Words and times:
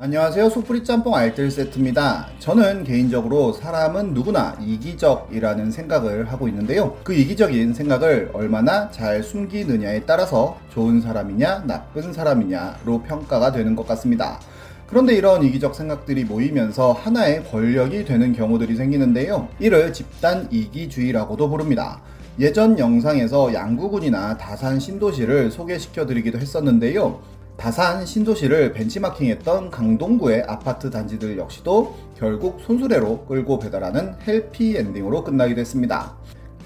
안녕하세요. 0.00 0.48
소프리 0.50 0.84
짬뽕 0.84 1.16
알뜰 1.16 1.50
세트입니다. 1.50 2.28
저는 2.38 2.84
개인적으로 2.84 3.52
사람은 3.52 4.14
누구나 4.14 4.56
이기적이라는 4.60 5.72
생각을 5.72 6.30
하고 6.30 6.46
있는데요. 6.46 6.96
그 7.02 7.12
이기적인 7.12 7.74
생각을 7.74 8.30
얼마나 8.32 8.92
잘 8.92 9.24
숨기느냐에 9.24 10.04
따라서 10.06 10.56
좋은 10.70 11.00
사람이냐, 11.00 11.64
나쁜 11.66 12.12
사람이냐로 12.12 13.02
평가가 13.02 13.50
되는 13.50 13.74
것 13.74 13.88
같습니다. 13.88 14.38
그런데 14.86 15.16
이런 15.16 15.42
이기적 15.42 15.74
생각들이 15.74 16.22
모이면서 16.22 16.92
하나의 16.92 17.42
권력이 17.50 18.04
되는 18.04 18.32
경우들이 18.32 18.76
생기는데요. 18.76 19.48
이를 19.58 19.92
집단 19.92 20.46
이기주의라고도 20.52 21.48
부릅니다. 21.48 22.00
예전 22.38 22.78
영상에서 22.78 23.52
양구군이나 23.52 24.38
다산 24.38 24.78
신도시를 24.78 25.50
소개시켜 25.50 26.06
드리기도 26.06 26.38
했었는데요. 26.38 27.20
다산 27.58 28.06
신도시를 28.06 28.72
벤치마킹했던 28.72 29.72
강동구의 29.72 30.44
아파트 30.46 30.90
단지들 30.90 31.36
역시도 31.38 31.96
결국 32.16 32.60
손수레로 32.60 33.24
끌고 33.24 33.58
배달하는 33.58 34.14
헬피 34.24 34.76
엔딩으로 34.76 35.24
끝나기도 35.24 35.60
했습니다. 35.60 36.14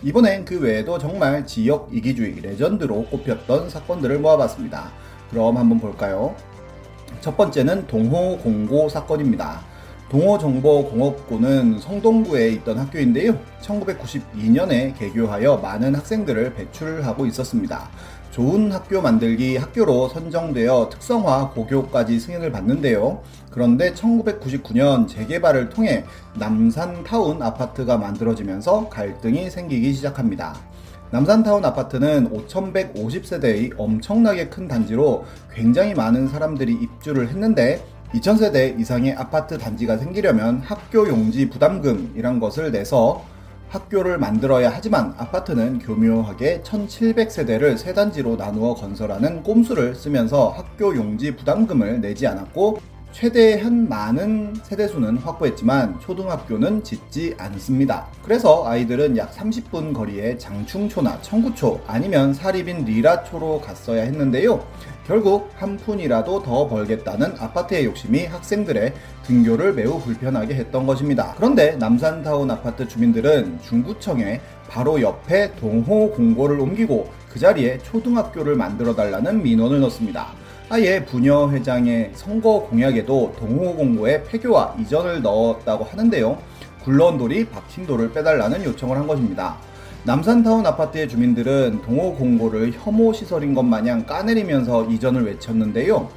이번엔 0.03 0.45
그 0.45 0.61
외에도 0.61 0.99
정말 0.99 1.47
지역 1.47 1.89
이기주의 1.95 2.43
레전드로 2.43 3.07
꼽혔던 3.07 3.71
사건들을 3.71 4.19
모아봤습니다. 4.19 4.93
그럼 5.31 5.57
한번 5.57 5.81
볼까요? 5.81 6.37
첫 7.23 7.39
번째는 7.39 7.87
동호 7.87 8.37
공고 8.39 8.91
사건입니다. 8.91 9.72
동호정보공업고는 10.13 11.79
성동구에 11.81 12.51
있던 12.51 12.79
학교인데요. 12.79 13.39
1992년에 13.63 14.97
개교하여 14.99 15.57
많은 15.57 15.95
학생들을 15.95 16.55
배출하고 16.55 17.25
있었습니다. 17.27 17.89
좋은 18.31 18.71
학교 18.73 19.01
만들기 19.01 19.57
학교로 19.57 20.11
선정되어 20.11 20.91
특성화 20.91 21.51
고교까지 21.51 22.21
승인을 22.21 22.53
받는데요. 22.53 23.23
그런데 23.51 23.95
1999년 23.95 25.09
재개발을 25.09 25.71
통해 25.71 26.05
남산타운 26.39 27.43
아파트가 27.43 27.97
만들어지면서 27.97 28.91
갈등이 28.91 29.49
생기기 29.49 29.95
시작합니다. 29.95 30.55
남산타운 31.11 31.65
아파트는 31.65 32.31
5,150세대의 32.31 33.75
엄청나게 33.79 34.49
큰 34.49 34.69
단지로 34.69 35.25
굉장히 35.55 35.95
많은 35.95 36.29
사람들이 36.29 36.73
입주를 36.73 37.29
했는데 37.29 37.83
2000세대 38.15 38.79
이상의 38.79 39.15
아파트 39.15 39.57
단지가 39.57 39.97
생기려면 39.97 40.61
학교 40.61 41.09
용지 41.09 41.49
부담금이란 41.49 42.41
것을 42.41 42.71
내서 42.71 43.25
학교를 43.71 44.19
만들어야 44.19 44.71
하지만 44.71 45.15
아파트는 45.17 45.79
교묘하게 45.79 46.61
1700세대를 46.63 47.79
세 47.79 47.95
단지로 47.95 48.37
나누어 48.37 48.75
건설하는 48.75 49.43
꼼수를 49.43 49.95
쓰면서 49.95 50.51
학교 50.51 50.95
용지 50.95 51.35
부담금을 51.35 52.03
내지 52.03 52.27
않았고 52.27 52.81
최대한 53.13 53.89
많은 53.89 54.55
세대수는 54.63 55.19
확보했지만 55.19 56.01
초등학교는 56.01 56.83
짓지 56.83 57.35
않습니다. 57.39 58.07
그래서 58.23 58.67
아이들은 58.67 59.17
약 59.19 59.35
30분 59.35 59.95
거리에 59.95 60.37
장충초나 60.39 61.21
청구초 61.21 61.81
아니면 61.87 62.33
사립인 62.33 62.85
리라초로 62.85 63.61
갔어야 63.61 64.03
했는데요. 64.03 64.67
결국 65.07 65.51
한 65.57 65.77
푼이라도 65.77 66.43
더 66.43 66.69
벌겠다는 66.69 67.35
아파트의 67.39 67.85
욕심이 67.87 68.27
학생들의 68.27 68.93
등교를 69.25 69.73
매우 69.75 70.01
불편하게 70.01 70.55
했던 70.55 70.87
것입니다. 70.87 71.35
그런데 71.37 71.77
남산타운 71.77 72.51
아파트 72.51 72.87
주민들은 72.87 73.59
중구청에 73.63 74.41
바로 74.69 75.01
옆에 75.01 75.55
동호 75.57 76.13
공고를 76.13 76.61
옮기고 76.61 77.11
그 77.29 77.39
자리에 77.39 77.79
초등학교를 77.79 78.55
만들어 78.55 78.95
달라는 78.95 79.43
민원을 79.43 79.81
넣습니다. 79.81 80.29
아예 80.69 81.05
부녀 81.05 81.51
회장의 81.51 82.13
선거 82.15 82.61
공약에도 82.71 83.35
동호 83.39 83.75
공고에 83.75 84.23
폐교와 84.23 84.77
이전을 84.79 85.21
넣었다고 85.21 85.85
하는데요. 85.85 86.39
굴러온 86.85 87.19
돌이 87.19 87.45
박힌 87.47 87.87
돌을 87.87 88.13
빼달라는 88.13 88.65
요청을 88.65 88.97
한 88.97 89.07
것입니다. 89.07 89.57
남산타운 90.05 90.67
아파트의 90.67 91.09
주민들은 91.09 91.83
동호 91.83 92.17
공고를 92.17 92.73
혐오 92.75 93.13
시설인 93.13 93.55
것 93.55 93.63
마냥 93.63 94.05
까내리면서 94.05 94.87
이전을 94.87 95.25
외쳤는데요. 95.27 96.09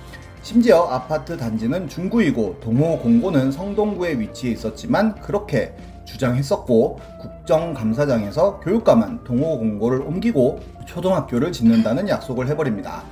심지어 0.42 0.88
아파트 0.90 1.38
단지는 1.38 1.88
중구이고 1.88 2.62
동호 2.62 2.98
공고는 2.98 3.52
성동구에 3.52 4.20
위치해 4.20 4.54
있었지만 4.54 5.14
그렇게 5.22 5.76
주장했었고 6.06 7.00
국정감사장에서 7.22 8.60
교육감은 8.62 9.24
동호 9.24 9.60
공고를 9.60 10.02
옮기고 10.02 10.62
초등학교를 10.88 11.52
짓는다는 11.52 12.10
약속을 12.10 12.48
해버립니다. 12.48 13.04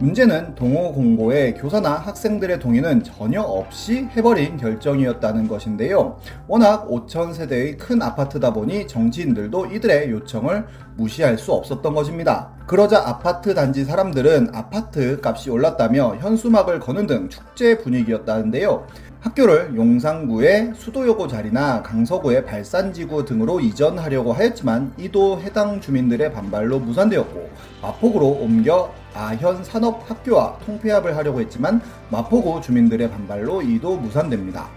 문제는 0.00 0.54
동호 0.54 0.92
공고에 0.92 1.54
교사나 1.54 1.94
학생들의 1.94 2.60
동의는 2.60 3.02
전혀 3.02 3.42
없이 3.42 4.08
해버린 4.16 4.56
결정이었다는 4.56 5.48
것인데요. 5.48 6.20
워낙 6.46 6.86
5천 6.88 7.34
세대의 7.34 7.76
큰 7.78 8.00
아파트다 8.00 8.52
보니 8.52 8.86
정치인들도 8.86 9.66
이들의 9.66 10.10
요청을 10.10 10.66
무시할 10.96 11.36
수 11.36 11.52
없었던 11.52 11.94
것입니다. 11.94 12.50
그러자 12.68 13.08
아파트 13.08 13.54
단지 13.54 13.84
사람들은 13.84 14.50
아파트 14.54 15.20
값이 15.20 15.50
올랐다며 15.50 16.14
현수막을 16.20 16.78
거는 16.78 17.08
등 17.08 17.28
축제 17.28 17.78
분위기였다는데요. 17.78 18.86
학교를 19.20 19.72
용산구의 19.74 20.74
수도여고 20.76 21.26
자리나 21.26 21.82
강서구의 21.82 22.44
발산지구 22.44 23.24
등으로 23.24 23.58
이전하려고 23.58 24.32
하였지만 24.32 24.92
이도 24.96 25.40
해당 25.40 25.80
주민들의 25.80 26.32
반발로 26.32 26.78
무산되었고 26.78 27.50
마폭으로 27.82 28.28
옮겨 28.28 28.92
아현 29.14 29.64
산업학교와 29.64 30.58
통폐합을 30.64 31.16
하려고 31.16 31.40
했지만 31.40 31.80
마포구 32.10 32.60
주민들의 32.60 33.10
반발로 33.10 33.62
이도 33.62 33.96
무산됩니다. 33.96 34.68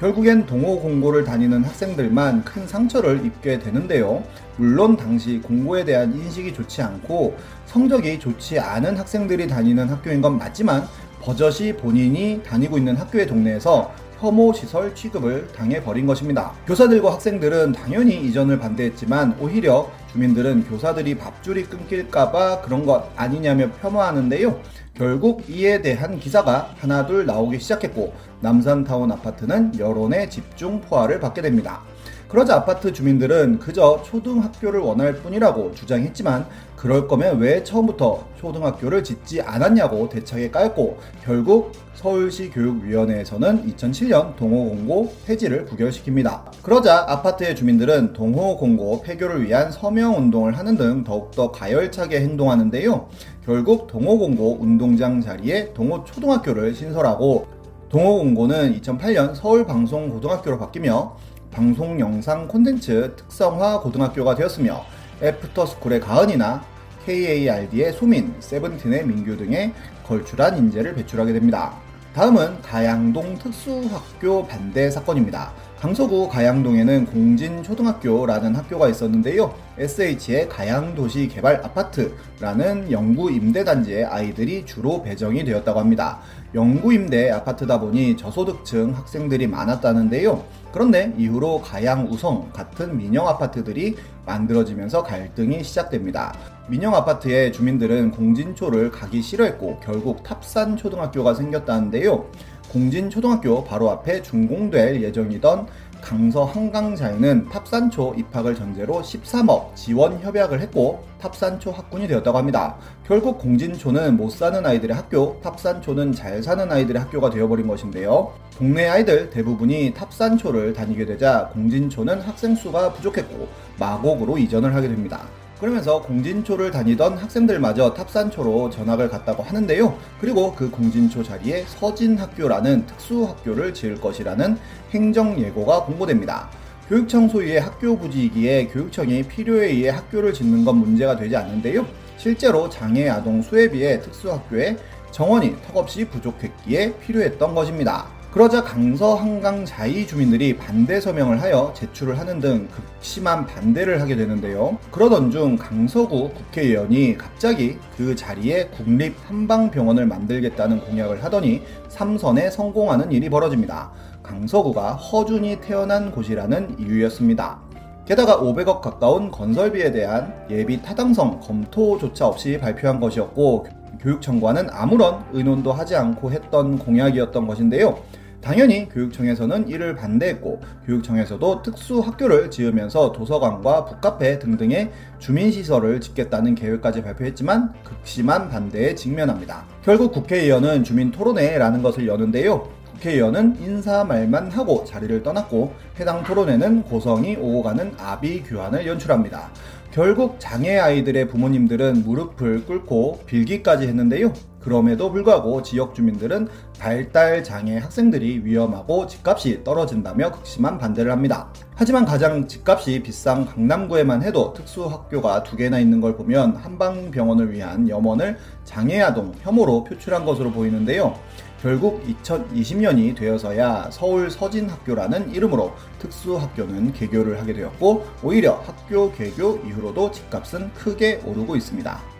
결국엔 0.00 0.44
동호 0.44 0.80
공고를 0.80 1.24
다니는 1.24 1.64
학생들만 1.64 2.44
큰 2.44 2.66
상처를 2.66 3.24
입게 3.24 3.58
되는데요. 3.58 4.22
물론 4.56 4.96
당시 4.96 5.40
공고에 5.40 5.84
대한 5.84 6.14
인식이 6.14 6.52
좋지 6.52 6.82
않고 6.82 7.36
성적이 7.64 8.18
좋지 8.18 8.58
않은 8.58 8.96
학생들이 8.96 9.46
다니는 9.46 9.88
학교인 9.88 10.20
건 10.20 10.36
맞지만 10.36 10.86
버젓이 11.22 11.76
본인이 11.76 12.42
다니고 12.44 12.76
있는 12.76 12.96
학교의 12.96 13.26
동네에서 13.26 13.90
혐오 14.18 14.52
시설 14.52 14.94
취급을 14.94 15.48
당해버린 15.48 16.06
것입니다. 16.06 16.52
교사들과 16.66 17.12
학생들은 17.12 17.72
당연히 17.72 18.16
이전을 18.26 18.58
반대했지만 18.58 19.36
오히려 19.40 19.90
주민들은 20.12 20.64
교사들이 20.64 21.16
밥줄이 21.16 21.64
끊길까봐 21.64 22.62
그런 22.62 22.86
것 22.86 23.10
아니냐며 23.16 23.70
폄하하는데요. 23.82 24.58
결국 24.94 25.44
이에 25.50 25.82
대한 25.82 26.18
기사가 26.18 26.70
하나둘 26.78 27.26
나오기 27.26 27.58
시작했고 27.60 28.14
남산타운 28.40 29.12
아파트는 29.12 29.78
여론의 29.78 30.30
집중 30.30 30.80
포화를 30.80 31.20
받게 31.20 31.42
됩니다. 31.42 31.82
그러자 32.28 32.56
아파트 32.56 32.92
주민들은 32.92 33.60
그저 33.60 34.02
초등학교를 34.04 34.80
원할 34.80 35.14
뿐이라고 35.14 35.72
주장했지만 35.74 36.46
그럴 36.74 37.06
거면 37.06 37.38
왜 37.38 37.62
처음부터 37.62 38.26
초등학교를 38.36 39.04
짓지 39.04 39.40
않았냐고 39.40 40.08
대차게 40.08 40.50
까였고 40.50 40.98
결국 41.24 41.72
서울시 41.94 42.50
교육위원회에서는 42.50 43.66
2007년 43.68 44.36
동호공고 44.36 45.14
폐지를 45.24 45.64
부결시킵니다. 45.66 46.62
그러자 46.62 47.06
아파트의 47.08 47.54
주민들은 47.54 48.12
동호공고 48.12 49.02
폐교를 49.02 49.46
위한 49.46 49.70
서명운동을 49.70 50.58
하는 50.58 50.76
등 50.76 51.04
더욱더 51.04 51.52
가열차게 51.52 52.20
행동하는데요. 52.20 53.08
결국 53.44 53.86
동호공고 53.86 54.58
운동장 54.60 55.20
자리에 55.20 55.72
동호초등학교를 55.72 56.74
신설하고 56.74 57.46
동호공고는 57.88 58.80
2008년 58.80 59.34
서울방송고등학교로 59.34 60.58
바뀌며 60.58 61.16
방송 61.56 61.98
영상 61.98 62.46
콘텐츠 62.46 63.14
특성화 63.16 63.80
고등학교가 63.80 64.34
되었으며 64.34 64.84
애프터스쿨의 65.22 66.00
가은이나 66.00 66.62
KARD의 67.06 67.94
소민, 67.94 68.34
세븐틴의 68.40 69.06
민규 69.06 69.38
등의 69.38 69.72
걸출한 70.04 70.58
인재를 70.58 70.94
배출하게 70.94 71.32
됩니다. 71.32 71.85
다음은 72.16 72.62
가양동 72.62 73.36
특수학교 73.36 74.46
반대 74.46 74.90
사건입니다. 74.90 75.52
강서구 75.78 76.30
가양동에는 76.30 77.04
공진초등학교라는 77.04 78.54
학교가 78.54 78.88
있었는데요. 78.88 79.54
SH의 79.76 80.48
가양도시 80.48 81.28
개발 81.28 81.56
아파트라는 81.62 82.90
영구 82.90 83.30
임대단지에 83.32 84.04
아이들이 84.04 84.64
주로 84.64 85.02
배정이 85.02 85.44
되었다고 85.44 85.78
합니다. 85.78 86.20
영구 86.54 86.94
임대 86.94 87.30
아파트다 87.30 87.80
보니 87.80 88.16
저소득층 88.16 88.94
학생들이 88.96 89.46
많았다는데요. 89.48 90.42
그런데 90.72 91.12
이후로 91.18 91.60
가양 91.60 92.06
우성 92.06 92.50
같은 92.54 92.96
민영 92.96 93.28
아파트들이 93.28 93.94
만들어지면서 94.24 95.02
갈등이 95.02 95.62
시작됩니다. 95.62 96.32
민영 96.68 96.96
아파트의 96.96 97.52
주민들은 97.52 98.10
공진초를 98.10 98.90
가기 98.90 99.22
싫어했고 99.22 99.78
결국 99.84 100.24
탑산 100.24 100.76
초등학교가 100.76 101.32
생겼다는데요. 101.34 102.28
공진초등학교 102.72 103.62
바로 103.62 103.88
앞에 103.90 104.20
준공될 104.22 105.00
예정이던 105.00 105.68
강서 106.00 106.44
한강자에는 106.44 107.48
탑산초 107.50 108.14
입학을 108.18 108.56
전제로 108.56 109.00
13억 109.00 109.76
지원 109.76 110.20
협약을 110.20 110.60
했고 110.60 111.04
탑산초 111.20 111.70
학군이 111.70 112.08
되었다고 112.08 112.36
합니다. 112.36 112.76
결국 113.06 113.38
공진초는 113.38 114.16
못 114.16 114.30
사는 114.30 114.66
아이들의 114.66 114.94
학교, 114.96 115.40
탑산초는 115.42 116.12
잘 116.12 116.42
사는 116.42 116.70
아이들의 116.70 117.00
학교가 117.00 117.30
되어버린 117.30 117.68
것인데요. 117.68 118.32
동네 118.58 118.88
아이들 118.88 119.30
대부분이 119.30 119.94
탑산초를 119.94 120.72
다니게 120.72 121.06
되자 121.06 121.48
공진초는 121.52 122.22
학생 122.22 122.56
수가 122.56 122.92
부족했고 122.92 123.48
마곡으로 123.78 124.36
이전을 124.38 124.74
하게 124.74 124.88
됩니다. 124.88 125.22
그러면서 125.60 126.02
공진초를 126.02 126.70
다니던 126.70 127.16
학생들마저 127.16 127.94
탑산초로 127.94 128.70
전학을 128.70 129.08
갔다고 129.08 129.42
하는데요. 129.42 129.96
그리고 130.20 130.54
그 130.54 130.70
공진초 130.70 131.22
자리에 131.22 131.64
서진학교라는 131.66 132.86
특수학교를 132.86 133.72
지을 133.72 134.00
것이라는 134.00 134.58
행정예고가 134.90 135.84
공고됩니다. 135.84 136.50
교육청 136.88 137.28
소유의 137.28 137.60
학교 137.60 137.98
부지이기에 137.98 138.68
교육청이 138.68 139.22
필요에 139.24 139.68
의해 139.68 139.88
학교를 139.88 140.32
짓는 140.32 140.64
건 140.64 140.76
문제가 140.76 141.16
되지 141.16 141.34
않는데요. 141.34 141.86
실제로 142.18 142.68
장애 142.68 143.08
아동 143.08 143.42
수에 143.42 143.68
비해 143.70 144.00
특수학교에 144.00 144.76
정원이 145.10 145.56
턱없이 145.66 146.04
부족했기에 146.04 146.98
필요했던 146.98 147.54
것입니다. 147.54 148.15
그러자 148.36 148.62
강서 148.62 149.14
한강 149.14 149.64
자이 149.64 150.06
주민들이 150.06 150.54
반대 150.58 151.00
서명을 151.00 151.40
하여 151.40 151.72
제출을 151.74 152.18
하는 152.18 152.38
등 152.38 152.68
극심한 152.68 153.46
반대를 153.46 154.02
하게 154.02 154.14
되는데요. 154.14 154.76
그러던 154.90 155.30
중 155.30 155.56
강서구 155.56 156.32
국회의원이 156.34 157.16
갑자기 157.16 157.78
그 157.96 158.14
자리에 158.14 158.66
국립 158.66 159.16
한방병원을 159.26 160.04
만들겠다는 160.04 160.80
공약을 160.80 161.24
하더니 161.24 161.62
삼선에 161.88 162.50
성공하는 162.50 163.10
일이 163.10 163.30
벌어집니다. 163.30 163.90
강서구가 164.22 164.96
허준이 164.96 165.62
태어난 165.62 166.10
곳이라는 166.10 166.76
이유였습니다. 166.78 167.58
게다가 168.04 168.38
500억 168.38 168.82
가까운 168.82 169.30
건설비에 169.30 169.92
대한 169.92 170.34
예비 170.50 170.82
타당성 170.82 171.40
검토조차 171.40 172.26
없이 172.26 172.58
발표한 172.60 173.00
것이었고 173.00 173.66
교육청과는 173.98 174.68
아무런 174.70 175.24
의논도 175.32 175.72
하지 175.72 175.96
않고 175.96 176.32
했던 176.32 176.78
공약이었던 176.78 177.46
것인데요. 177.46 177.98
당연히 178.46 178.88
교육청에서는 178.88 179.66
이를 179.68 179.96
반대했고 179.96 180.60
교육청에서도 180.86 181.62
특수학교를 181.62 182.48
지으면서 182.48 183.10
도서관과 183.10 183.86
북카페 183.86 184.38
등등의 184.38 184.92
주민시설을 185.18 186.00
짓겠다는 186.00 186.54
계획까지 186.54 187.02
발표했지만 187.02 187.72
극심한 187.82 188.48
반대에 188.48 188.94
직면합니다. 188.94 189.66
결국 189.82 190.12
국회의원은 190.12 190.84
주민토론회라는 190.84 191.82
것을 191.82 192.06
여는데요. 192.06 192.68
국회의원은 192.92 193.56
인사 193.62 194.04
말만 194.04 194.52
하고 194.52 194.84
자리를 194.84 195.24
떠났고 195.24 195.74
해당 195.98 196.22
토론회는 196.22 196.84
고성이 196.84 197.34
오고 197.34 197.64
가는 197.64 197.94
아비 197.98 198.44
규환을 198.44 198.86
연출합니다. 198.86 199.50
결국 199.90 200.36
장애 200.38 200.78
아이들의 200.78 201.26
부모님들은 201.26 202.04
무릎을 202.04 202.64
꿇고 202.66 203.22
빌기까지 203.26 203.88
했는데요. 203.88 204.32
그럼에도 204.66 205.12
불구하고 205.12 205.62
지역 205.62 205.94
주민들은 205.94 206.48
발달 206.80 207.44
장애 207.44 207.78
학생들이 207.78 208.40
위험하고 208.44 209.06
집값이 209.06 209.62
떨어진다며 209.62 210.32
극심한 210.32 210.76
반대를 210.76 211.12
합니다. 211.12 211.52
하지만 211.76 212.04
가장 212.04 212.48
집값이 212.48 213.00
비싼 213.04 213.46
강남구에만 213.46 214.24
해도 214.24 214.52
특수학교가 214.54 215.44
두 215.44 215.56
개나 215.56 215.78
있는 215.78 216.00
걸 216.00 216.16
보면 216.16 216.56
한방병원을 216.56 217.52
위한 217.52 217.88
염원을 217.88 218.38
장애아동 218.64 219.34
혐오로 219.42 219.84
표출한 219.84 220.24
것으로 220.24 220.50
보이는데요. 220.50 221.16
결국 221.62 222.02
2020년이 222.04 223.14
되어서야 223.14 223.90
서울 223.92 224.32
서진학교라는 224.32 225.30
이름으로 225.32 225.74
특수학교는 226.00 226.92
개교를 226.92 227.40
하게 227.40 227.52
되었고 227.52 228.04
오히려 228.20 228.54
학교 228.66 229.12
개교 229.12 229.60
이후로도 229.64 230.10
집값은 230.10 230.72
크게 230.74 231.22
오르고 231.24 231.54
있습니다. 231.54 232.15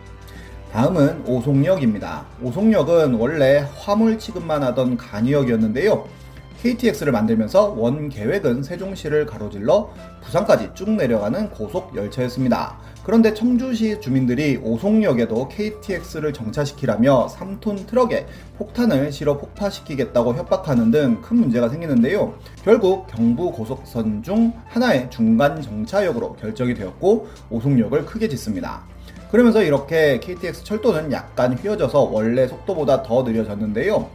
다음은 0.77 1.23
오송역입니다. 1.25 2.23
오송역은 2.39 3.15
원래 3.15 3.65
화물 3.79 4.19
취급만 4.19 4.61
하던 4.61 4.95
간이역이었는데요. 4.95 6.07
KTX를 6.61 7.11
만들면서 7.11 7.69
원 7.69 8.09
계획은 8.09 8.61
세종시를 8.61 9.25
가로질러 9.25 9.91
부산까지 10.21 10.69
쭉 10.75 10.91
내려가는 10.91 11.49
고속 11.49 11.95
열차였습니다. 11.95 12.77
그런데 13.03 13.33
청주시 13.33 14.01
주민들이 14.01 14.57
오송역에도 14.57 15.47
KTX를 15.47 16.31
정차시키라며 16.31 17.25
3톤 17.25 17.87
트럭에 17.87 18.27
폭탄을 18.59 19.11
실어 19.11 19.35
폭파시키겠다고 19.39 20.35
협박하는 20.35 20.91
등 20.91 21.21
큰 21.23 21.37
문제가 21.37 21.69
생기는데요. 21.69 22.35
결국 22.63 23.07
경부 23.07 23.51
고속선 23.51 24.21
중 24.21 24.53
하나의 24.67 25.09
중간 25.09 25.59
정차역으로 25.59 26.33
결정이 26.33 26.75
되었고 26.75 27.29
오송역을 27.49 28.05
크게 28.05 28.27
짓습니다. 28.27 28.83
그러면서 29.31 29.61
이렇게 29.61 30.19
KTX 30.19 30.63
철도는 30.63 31.11
약간 31.11 31.57
휘어져서 31.57 32.01
원래 32.03 32.47
속도보다 32.47 33.03
더 33.03 33.23
느려졌는데요. 33.23 34.09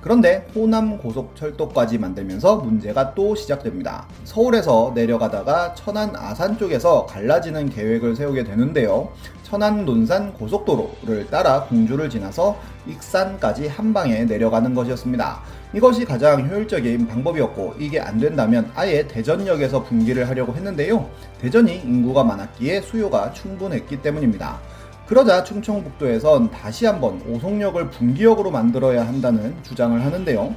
그런데 0.00 0.46
호남 0.54 0.98
고속철도까지 0.98 1.98
만들면서 1.98 2.56
문제가 2.56 3.14
또 3.14 3.34
시작됩니다. 3.34 4.06
서울에서 4.24 4.92
내려가다가 4.94 5.74
천안 5.74 6.14
아산 6.16 6.56
쪽에서 6.56 7.06
갈라지는 7.06 7.68
계획을 7.68 8.16
세우게 8.16 8.44
되는데요. 8.44 9.10
천안 9.42 9.84
논산 9.84 10.32
고속도로를 10.34 11.26
따라 11.28 11.64
공주를 11.64 12.08
지나서 12.08 12.56
익산까지 12.86 13.66
한 13.66 13.92
방에 13.92 14.24
내려가는 14.24 14.72
것이었습니다. 14.74 15.42
이것이 15.74 16.04
가장 16.04 16.48
효율적인 16.48 17.06
방법이었고 17.06 17.74
이게 17.78 18.00
안 18.00 18.18
된다면 18.18 18.70
아예 18.74 19.06
대전역에서 19.06 19.82
분기를 19.82 20.28
하려고 20.28 20.54
했는데요. 20.54 21.10
대전이 21.40 21.78
인구가 21.78 22.24
많았기에 22.24 22.80
수요가 22.80 23.32
충분했기 23.32 24.00
때문입니다. 24.00 24.60
그러자 25.10 25.42
충청북도에선 25.42 26.52
다시 26.52 26.86
한번 26.86 27.20
오송역을 27.22 27.90
분기역으로 27.90 28.52
만들어야 28.52 29.04
한다는 29.04 29.56
주장을 29.64 30.00
하는데요. 30.04 30.54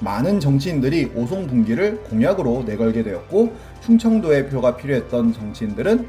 많은 0.00 0.40
정치인들이 0.40 1.12
오송 1.14 1.46
분기를 1.46 1.98
공약으로 2.02 2.64
내걸게 2.66 3.04
되었고 3.04 3.54
충청도의 3.82 4.48
표가 4.48 4.76
필요했던 4.76 5.32
정치인들은 5.34 6.04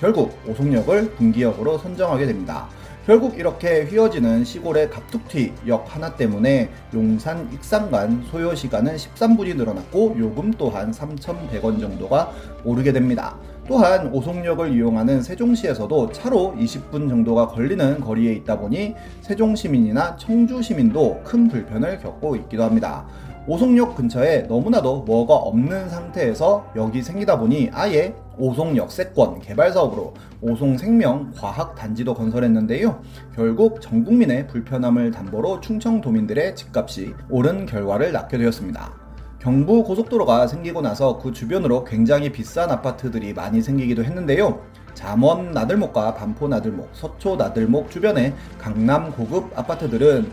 결국 0.00 0.38
오송역을 0.48 1.16
분기역으로 1.16 1.76
선정하게 1.76 2.24
됩니다. 2.24 2.66
결국 3.08 3.38
이렇게 3.38 3.84
휘어지는 3.84 4.44
시골의 4.44 4.90
갑툭튀 4.90 5.54
역 5.66 5.86
하나 5.88 6.14
때문에 6.14 6.68
용산 6.92 7.50
익산 7.54 7.90
간 7.90 8.22
소요 8.30 8.54
시간은 8.54 8.96
13분이 8.96 9.56
늘어났고 9.56 10.14
요금 10.18 10.50
또한 10.50 10.90
3,100원 10.90 11.80
정도가 11.80 12.30
오르게 12.66 12.92
됩니다. 12.92 13.38
또한 13.66 14.12
오송역을 14.12 14.74
이용하는 14.74 15.22
세종시에서도 15.22 16.12
차로 16.12 16.56
20분 16.58 17.08
정도가 17.08 17.48
걸리는 17.48 17.98
거리에 18.00 18.34
있다 18.34 18.58
보니 18.58 18.94
세종 19.22 19.56
시민이나 19.56 20.14
청주 20.18 20.60
시민도 20.60 21.22
큰 21.24 21.48
불편을 21.48 22.00
겪고 22.00 22.36
있기도 22.36 22.64
합니다. 22.64 23.06
오송역 23.46 23.96
근처에 23.96 24.42
너무나도 24.42 25.04
뭐가 25.04 25.32
없는 25.32 25.88
상태에서 25.88 26.72
역이 26.76 27.00
생기다 27.00 27.38
보니 27.38 27.70
아예 27.72 28.14
오송 28.38 28.76
역세권 28.76 29.40
개발 29.40 29.72
사업으로 29.72 30.14
오송 30.40 30.78
생명 30.78 31.32
과학 31.36 31.74
단지도 31.74 32.14
건설했는데요. 32.14 33.02
결국 33.34 33.80
전 33.80 34.04
국민의 34.04 34.46
불편함을 34.46 35.10
담보로 35.10 35.60
충청도민들의 35.60 36.54
집값이 36.54 37.14
오른 37.28 37.66
결과를 37.66 38.12
낳게 38.12 38.38
되었습니다. 38.38 38.92
경부 39.40 39.84
고속도로가 39.84 40.46
생기고 40.46 40.80
나서 40.80 41.18
그 41.18 41.32
주변으로 41.32 41.84
굉장히 41.84 42.30
비싼 42.30 42.70
아파트들이 42.70 43.34
많이 43.34 43.62
생기기도 43.62 44.04
했는데요. 44.04 44.60
잠원 44.94 45.52
나들목과 45.52 46.14
반포 46.14 46.48
나들목, 46.48 46.88
서초 46.92 47.36
나들목 47.36 47.90
주변의 47.90 48.34
강남 48.58 49.12
고급 49.12 49.56
아파트들은 49.56 50.28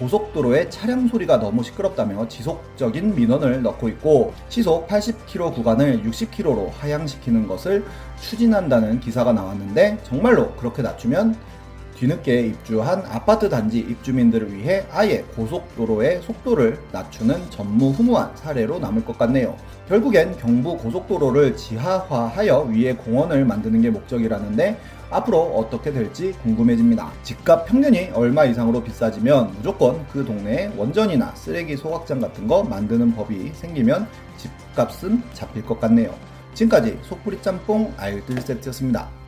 고속도로의 0.00 0.70
차량 0.70 1.06
소리가 1.06 1.38
너무 1.38 1.62
시끄럽다며 1.62 2.26
지속적인 2.26 3.14
민원을 3.14 3.62
넣고 3.62 3.88
있고 3.90 4.32
시속 4.48 4.88
80km 4.88 5.54
구간을 5.54 6.02
60km로 6.04 6.70
하향시키는 6.72 7.46
것을 7.46 7.84
추진한다는 8.18 9.00
기사가 9.00 9.34
나왔는데 9.34 9.98
정말로 10.04 10.52
그렇게 10.56 10.80
낮추면 10.80 11.36
뒤늦게 12.00 12.46
입주한 12.46 13.04
아파트 13.10 13.50
단지 13.50 13.80
입주민들을 13.80 14.54
위해 14.54 14.86
아예 14.90 15.18
고속도로의 15.36 16.22
속도를 16.22 16.78
낮추는 16.92 17.50
전무후무한 17.50 18.34
사례로 18.36 18.78
남을 18.78 19.04
것 19.04 19.18
같네요. 19.18 19.54
결국엔 19.86 20.38
경부 20.38 20.78
고속도로를 20.78 21.58
지하화하여 21.58 22.70
위에 22.70 22.94
공원을 22.94 23.44
만드는 23.44 23.82
게 23.82 23.90
목적이라는데 23.90 24.80
앞으로 25.10 25.42
어떻게 25.58 25.92
될지 25.92 26.32
궁금해집니다. 26.42 27.12
집값 27.22 27.66
평균이 27.66 28.12
얼마 28.14 28.46
이상으로 28.46 28.82
비싸지면 28.82 29.52
무조건 29.56 30.06
그 30.06 30.24
동네에 30.24 30.72
원전이나 30.78 31.34
쓰레기 31.34 31.76
소각장 31.76 32.20
같은 32.20 32.46
거 32.46 32.62
만드는 32.62 33.14
법이 33.14 33.50
생기면 33.52 34.08
집값은 34.38 35.22
잡힐 35.34 35.66
것 35.66 35.78
같네요. 35.78 36.14
지금까지 36.54 36.98
속풀이 37.02 37.42
짬뽕 37.42 37.92
알뜰 37.98 38.40
세트였습니다. 38.40 39.19